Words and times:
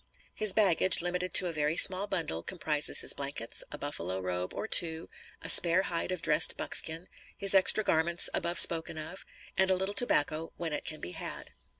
His 0.33 0.51
baggage, 0.51 1.03
limited 1.03 1.31
to 1.35 1.45
a 1.45 1.53
very 1.53 1.77
small 1.77 2.07
bundle, 2.07 2.41
comprises 2.41 3.01
his 3.01 3.13
blankets, 3.13 3.63
a 3.71 3.77
buffalo 3.77 4.19
robe 4.19 4.51
or 4.51 4.67
two, 4.67 5.09
a 5.43 5.47
spare 5.47 5.83
hide 5.83 6.11
of 6.11 6.23
dressed 6.23 6.57
buckskin, 6.57 7.07
his 7.37 7.53
extra 7.53 7.83
garments 7.83 8.27
above 8.33 8.57
spoken 8.57 8.97
of, 8.97 9.23
and 9.55 9.69
a 9.69 9.75
little 9.75 9.93
tobacco 9.93 10.53
(when 10.57 10.73
it 10.73 10.85
can 10.85 11.01
be 11.01 11.11
had). 11.11 11.51